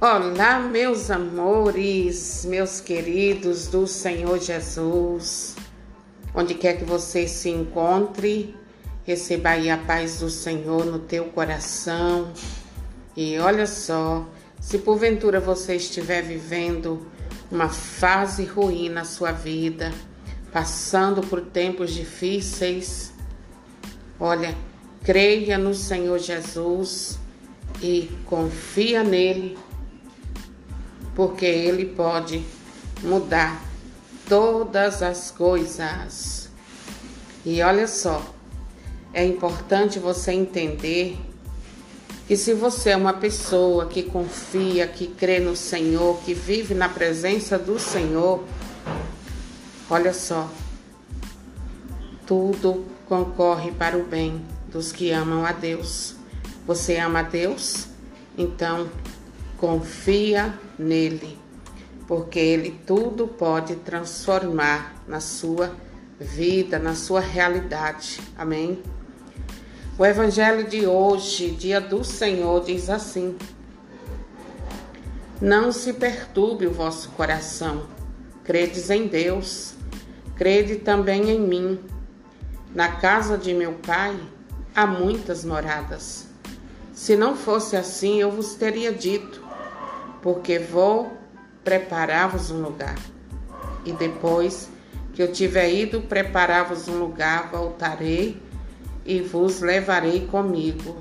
[0.00, 5.56] Olá, meus amores, meus queridos do Senhor Jesus.
[6.32, 8.54] Onde quer que você se encontre,
[9.02, 12.32] receba aí a paz do Senhor no teu coração.
[13.16, 14.24] E olha só,
[14.60, 17.04] se porventura você estiver vivendo
[17.50, 19.92] uma fase ruim na sua vida,
[20.52, 23.12] passando por tempos difíceis,
[24.20, 24.54] olha,
[25.02, 27.18] creia no Senhor Jesus
[27.82, 29.58] e confia nele
[31.18, 32.44] porque Ele pode
[33.02, 33.60] mudar
[34.28, 36.48] todas as coisas.
[37.44, 38.24] E olha só,
[39.12, 41.18] é importante você entender
[42.28, 46.88] que se você é uma pessoa que confia, que crê no Senhor, que vive na
[46.88, 48.44] presença do Senhor,
[49.90, 50.48] olha só,
[52.28, 56.14] tudo concorre para o bem dos que amam a Deus.
[56.64, 57.88] Você ama a Deus?
[58.36, 58.88] Então
[59.58, 61.36] confia nele,
[62.06, 65.74] porque ele tudo pode transformar na sua
[66.18, 68.20] vida, na sua realidade.
[68.36, 68.82] Amém?
[69.98, 73.36] O evangelho de hoje, dia do Senhor, diz assim:
[75.40, 77.86] Não se perturbe o vosso coração.
[78.44, 79.74] Credes em Deus,
[80.36, 81.80] crede também em mim.
[82.74, 84.18] Na casa de meu pai
[84.74, 86.28] há muitas moradas.
[86.98, 89.40] Se não fosse assim, eu vos teria dito
[90.20, 91.16] porque vou
[91.62, 92.98] preparar-vos um lugar.
[93.84, 94.68] E depois
[95.14, 98.42] que eu tiver ido preparar-vos um lugar, voltarei
[99.06, 100.96] e vos levarei comigo,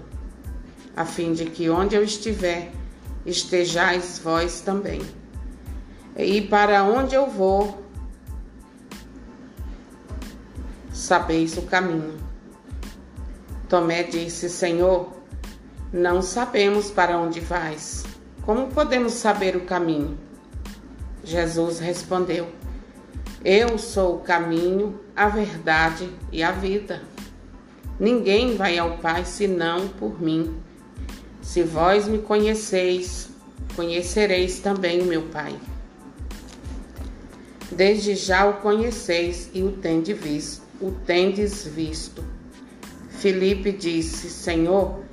[0.96, 2.72] a fim de que onde eu estiver,
[3.26, 5.02] estejais vós também.
[6.16, 7.84] E para onde eu vou,
[10.94, 12.20] sabeis o caminho.
[13.68, 15.17] Tomé disse: Senhor,
[15.92, 18.04] não sabemos para onde vais.
[18.44, 20.18] Como podemos saber o caminho?
[21.24, 22.48] Jesus respondeu:
[23.44, 27.02] Eu sou o caminho, a verdade e a vida.
[28.00, 30.56] Ninguém vai ao Pai senão por mim.
[31.42, 33.30] Se vós me conheceis,
[33.76, 35.58] conhecereis também meu Pai.
[37.72, 40.64] Desde já o conheceis e o tendes visto.
[40.80, 42.24] O tendes visto.
[43.10, 45.07] Filipe disse: Senhor,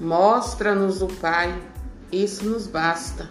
[0.00, 1.72] mostra-nos o Pai
[2.12, 3.30] isso nos basta.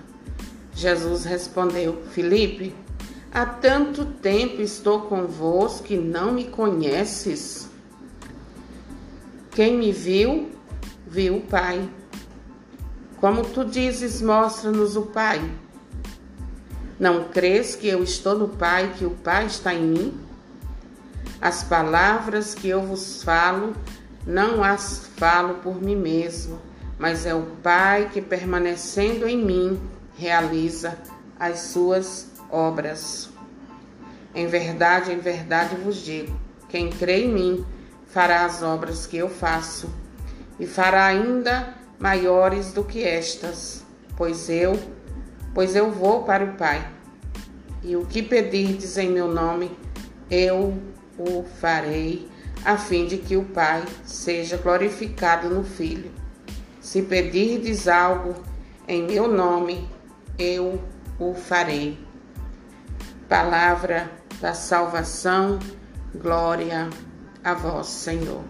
[0.73, 2.75] Jesus respondeu: Filipe,
[3.31, 7.69] há tanto tempo estou convosco que não me conheces.
[9.51, 10.49] Quem me viu,
[11.05, 11.87] viu o Pai.
[13.17, 15.39] Como tu dizes, mostra-nos o Pai.
[16.99, 20.19] Não crês que eu estou no Pai, que o Pai está em mim?
[21.39, 23.75] As palavras que eu vos falo,
[24.25, 26.59] não as falo por mim mesmo
[27.01, 29.81] mas é o Pai que, permanecendo em mim,
[30.15, 30.99] realiza
[31.39, 33.27] as suas obras.
[34.35, 36.39] Em verdade, em verdade vos digo:
[36.69, 37.65] quem crê em mim
[38.05, 39.89] fará as obras que eu faço,
[40.59, 43.83] e fará ainda maiores do que estas,
[44.15, 44.79] pois eu,
[45.55, 46.87] pois eu vou para o Pai.
[47.81, 49.75] E o que pedirdes em meu nome,
[50.29, 50.77] eu
[51.17, 52.29] o farei,
[52.63, 56.11] a fim de que o Pai seja glorificado no Filho.
[56.79, 58.35] Se pedirdes algo
[58.87, 59.87] em meu nome,
[60.37, 60.81] eu
[61.19, 61.97] o farei.
[63.27, 65.59] Palavra da salvação,
[66.15, 66.89] glória
[67.43, 68.43] a vós, Senhor.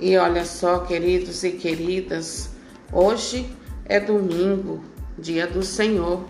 [0.00, 2.50] E olha só, queridos e queridas,
[2.92, 3.52] hoje
[3.84, 4.82] é domingo,
[5.18, 6.24] dia do Senhor,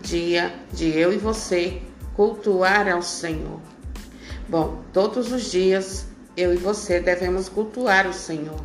[0.00, 1.82] dia de eu e você
[2.14, 3.60] cultuar ao Senhor.
[4.50, 6.06] Bom, todos os dias
[6.36, 8.60] eu e você devemos cultuar o Senhor.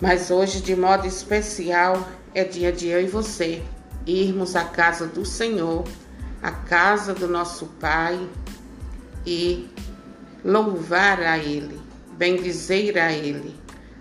[0.00, 3.62] Mas hoje, de modo especial, é dia de eu e você
[4.06, 5.84] irmos à casa do Senhor,
[6.42, 8.26] à casa do nosso Pai
[9.26, 9.68] e
[10.42, 11.78] louvar a Ele,
[12.16, 13.54] bendizer a Ele,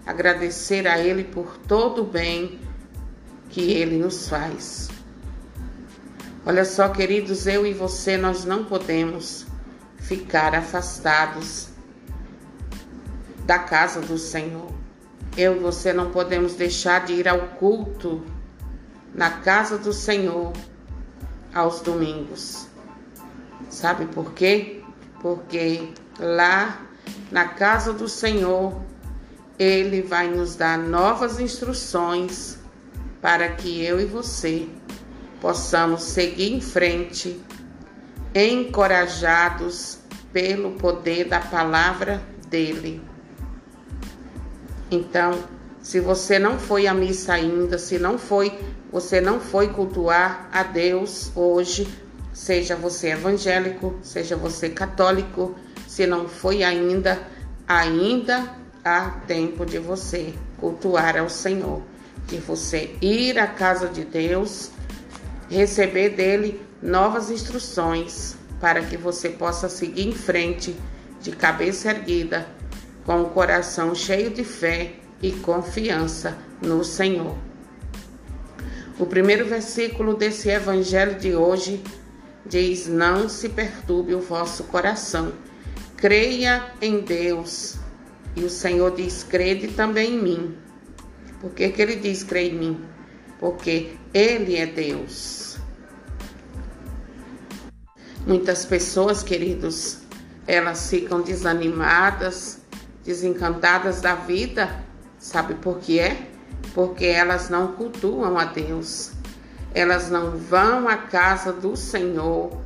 [0.05, 2.57] agradecer a Ele por todo o bem
[3.49, 4.94] que Ele nos faz.
[6.47, 9.47] Olha só, queridos, eu e você, nós não podemos
[9.97, 11.69] ficar afastados
[13.47, 14.71] da casa do Senhor.
[15.35, 18.23] Eu e você não podemos deixar de ir ao culto
[19.11, 20.53] na casa do Senhor
[21.51, 22.67] aos domingos.
[23.67, 24.83] Sabe por quê?
[25.23, 26.79] Porque lá
[27.31, 28.83] na casa do Senhor,
[29.57, 32.59] Ele vai nos dar novas instruções
[33.19, 34.69] para que eu e você
[35.45, 37.39] possamos seguir em frente,
[38.33, 39.99] encorajados
[40.33, 42.19] pelo poder da palavra
[42.49, 42.99] dele.
[44.89, 45.37] Então,
[45.85, 48.51] Se você não foi à missa ainda, se não foi,
[48.91, 51.87] você não foi cultuar a Deus hoje,
[52.33, 55.53] seja você evangélico, seja você católico,
[55.87, 57.21] se não foi ainda,
[57.67, 58.51] ainda
[58.83, 61.83] há tempo de você cultuar ao Senhor,
[62.25, 64.71] de você ir à casa de Deus,
[65.49, 70.75] receber dele novas instruções para que você possa seguir em frente
[71.21, 72.47] de cabeça erguida,
[73.05, 77.35] com o coração cheio de fé e confiança no Senhor.
[78.97, 81.83] O primeiro versículo desse evangelho de hoje
[82.45, 85.33] diz: Não se perturbe o vosso coração,
[85.97, 87.77] creia em Deus.
[88.35, 90.57] E o Senhor diz: Crede também em mim.
[91.41, 92.85] Por que, que ele diz: Creia em mim?
[93.39, 95.57] Porque Ele é Deus.
[98.25, 99.99] Muitas pessoas, queridos,
[100.47, 102.61] elas ficam desanimadas,
[103.03, 104.83] desencantadas da vida.
[105.19, 106.29] Sabe por que é?
[106.73, 109.11] Porque elas não cultuam a Deus
[109.75, 112.63] elas não vão à casa do Senhor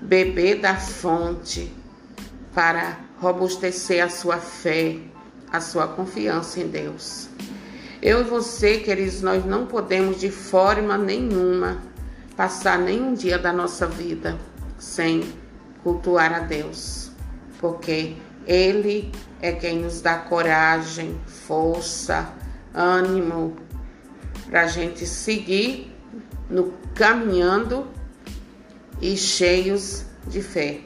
[0.00, 1.70] beber da fonte
[2.54, 4.96] para robustecer a sua fé,
[5.52, 7.28] a sua confiança em Deus.
[8.06, 11.82] Eu e você, queridos, nós não podemos de forma nenhuma
[12.36, 14.38] passar nenhum dia da nossa vida
[14.78, 15.24] sem
[15.82, 17.10] cultuar a Deus,
[17.58, 18.14] porque
[18.46, 19.10] Ele
[19.42, 22.32] é quem nos dá coragem, força,
[22.72, 23.56] ânimo
[24.48, 25.92] para a gente seguir
[26.48, 27.88] no caminhando
[29.02, 30.78] e cheios de fé,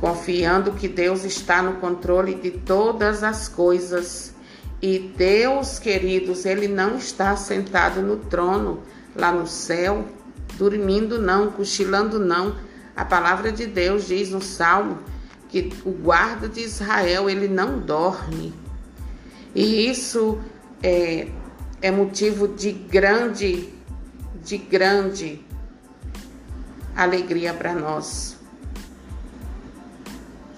[0.00, 4.33] confiando que Deus está no controle de todas as coisas.
[4.86, 8.82] E Deus, queridos, ele não está sentado no trono
[9.16, 10.04] lá no céu,
[10.58, 12.58] dormindo não, cochilando não.
[12.94, 14.98] A palavra de Deus diz no Salmo
[15.48, 18.52] que o guarda de Israel, ele não dorme.
[19.54, 20.38] E isso
[20.82, 21.28] é,
[21.80, 23.72] é motivo de grande
[24.44, 25.42] de grande
[26.94, 28.36] alegria para nós.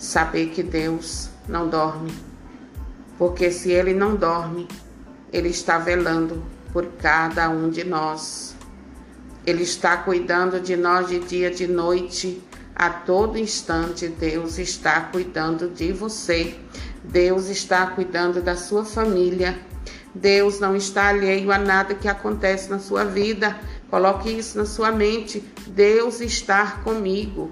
[0.00, 2.12] Saber que Deus não dorme,
[3.18, 4.68] porque se Ele não dorme,
[5.32, 6.42] Ele está velando
[6.72, 8.54] por cada um de nós.
[9.46, 12.42] Ele está cuidando de nós de dia e de noite.
[12.74, 16.54] A todo instante, Deus está cuidando de você.
[17.02, 19.58] Deus está cuidando da sua família.
[20.14, 23.58] Deus não está alheio a nada que acontece na sua vida.
[23.88, 25.42] Coloque isso na sua mente.
[25.68, 27.50] Deus está comigo.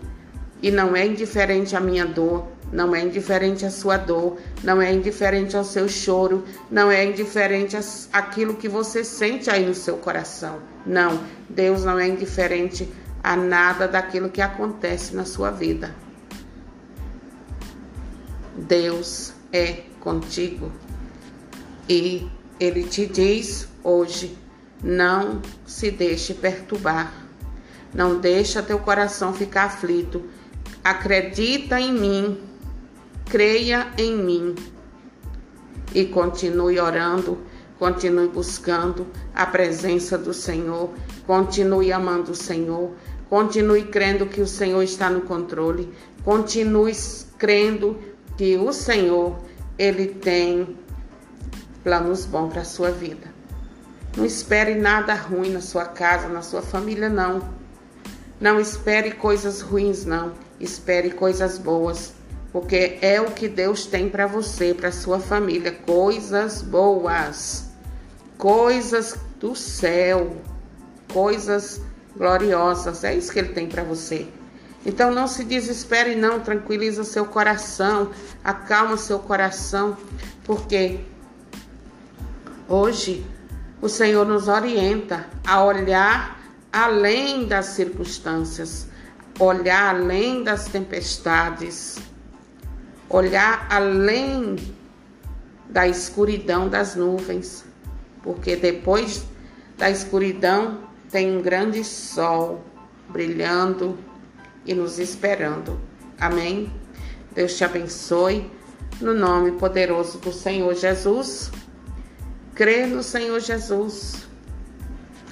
[0.62, 4.93] E não é indiferente à minha dor, não é indiferente à sua dor, não é
[4.93, 7.77] indiferente ao seu choro, não é indiferente
[8.12, 10.59] àquilo que você sente aí no seu coração.
[10.87, 12.89] Não, Deus não é indiferente
[13.23, 15.95] a nada daquilo que acontece na sua vida.
[18.56, 20.71] Deus é contigo
[21.89, 22.29] e
[22.59, 24.39] Ele te diz hoje
[24.85, 27.12] não se deixe perturbar.
[27.93, 30.23] Não deixa teu coração ficar aflito.
[30.84, 32.38] Acredita em mim.
[33.25, 34.54] Creia em mim.
[35.94, 37.38] E continue orando,
[37.78, 40.90] continue buscando a presença do Senhor,
[41.26, 42.92] continue amando o Senhor,
[43.31, 45.90] continue crendo que o Senhor está no controle,
[46.22, 46.92] continue
[47.38, 47.98] crendo
[48.36, 49.38] que o Senhor
[49.79, 50.76] ele tem
[51.82, 53.32] planos bons para a sua vida.
[54.17, 57.41] Não espere nada ruim na sua casa, na sua família, não.
[58.41, 60.44] Não espere coisas ruins, não.
[60.61, 62.13] Espere coisas boas,
[62.53, 67.70] porque é o que Deus tem para você, para sua família, coisas boas,
[68.39, 70.37] coisas do céu,
[71.13, 71.81] coisas
[72.17, 73.05] gloriosas.
[73.05, 74.29] É isso que ele tem para você.
[74.87, 78.11] Então não se desespere não, tranquiliza seu coração,
[78.43, 79.96] acalma seu coração,
[80.44, 81.01] porque
[82.69, 83.25] hoje
[83.81, 86.39] o Senhor nos orienta a olhar
[86.73, 88.89] além das circunstâncias,
[89.38, 91.98] olhar além das tempestades,
[93.08, 94.56] olhar além
[95.69, 97.64] da escuridão das nuvens,
[98.22, 99.24] porque depois
[99.76, 102.64] da escuridão tem um grande sol
[103.08, 103.98] brilhando
[104.64, 105.81] e nos esperando.
[106.19, 106.72] Amém?
[107.34, 108.50] Deus te abençoe.
[109.00, 111.50] No nome poderoso do Senhor Jesus.
[112.55, 114.29] Crê no Senhor Jesus.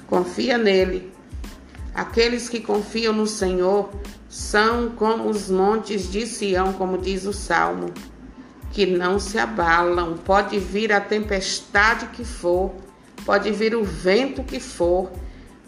[0.07, 1.12] Confia nele.
[1.93, 3.89] Aqueles que confiam no Senhor
[4.27, 7.93] são como os montes de Sião, como diz o Salmo,
[8.71, 10.17] que não se abalam.
[10.17, 12.73] Pode vir a tempestade que for,
[13.25, 15.11] pode vir o vento que for,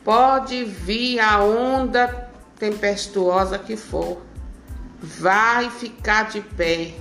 [0.04, 4.20] pode vir a onda tempestuosa que for.
[5.00, 6.96] Vai ficar de pé,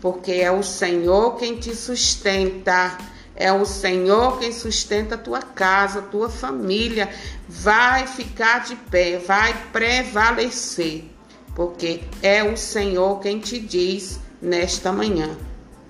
[0.00, 2.96] porque é o Senhor quem te sustenta
[3.40, 7.08] É o Senhor quem sustenta a tua casa, a tua família.
[7.48, 11.10] Vai ficar de pé, vai prevalecer,
[11.56, 15.34] porque é o Senhor quem te diz nesta manhã: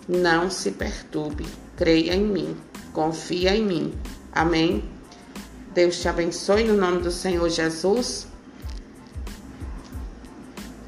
[0.09, 1.45] não se perturbe,
[1.77, 2.57] creia em mim,
[2.93, 3.95] confia em mim.
[4.31, 4.89] Amém?
[5.75, 8.29] Deus te abençoe no nome do Senhor Jesus.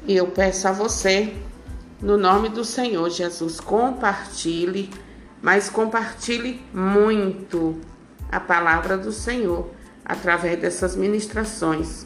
[0.07, 1.33] E eu peço a você,
[2.01, 4.89] no nome do Senhor Jesus, compartilhe
[5.43, 7.75] mas compartilhe muito
[8.31, 9.69] a palavra do Senhor
[10.05, 12.05] através dessas ministrações.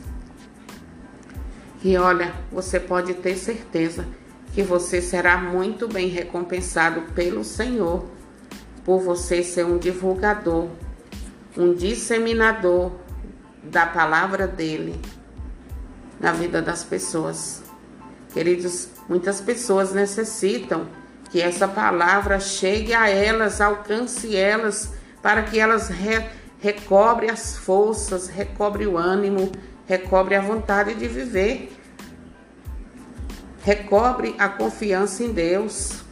[1.83, 4.07] E olha, você pode ter certeza
[4.53, 8.07] que você será muito bem recompensado pelo Senhor
[8.83, 10.69] por você ser um divulgador,
[11.55, 12.91] um disseminador
[13.61, 14.99] da palavra dele
[16.19, 17.61] na vida das pessoas.
[18.33, 20.87] Queridos, muitas pessoas necessitam
[21.29, 26.25] que essa palavra chegue a elas, alcance elas, para que elas re,
[26.59, 29.51] recobre as forças, recobre o ânimo,
[29.85, 31.71] recobre a vontade de viver,
[33.61, 36.03] recobre a confiança em Deus.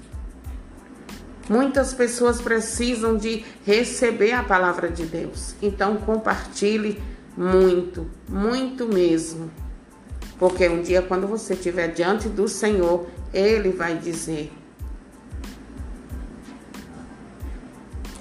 [1.47, 5.55] Muitas pessoas precisam de receber a palavra de Deus.
[5.61, 7.01] Então compartilhe
[7.37, 9.51] muito, muito mesmo.
[10.39, 14.51] Porque um dia quando você estiver diante do Senhor, ele vai dizer: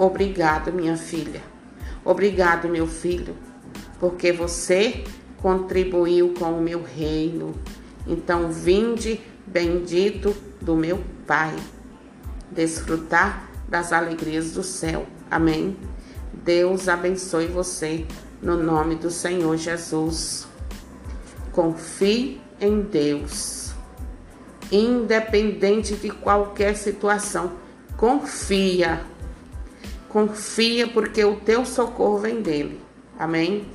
[0.04, 1.40] Obrigado, minha filha.
[2.04, 3.34] Obrigado, meu filho,
[3.98, 5.02] porque você
[5.38, 7.54] contribuiu com o meu reino.
[8.06, 11.56] Então, vinde, bendito do meu Pai,
[12.50, 15.06] desfrutar das alegrias do céu.
[15.30, 15.74] Amém.
[16.34, 18.04] Deus abençoe você
[18.42, 20.46] no nome do Senhor Jesus.
[21.50, 23.72] Confie em Deus.
[24.70, 27.52] Independente de qualquer situação,
[27.96, 29.13] confia
[30.14, 32.80] Confia porque o teu socorro vem dele.
[33.18, 33.66] Amém?